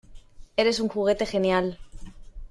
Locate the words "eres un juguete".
0.57-1.27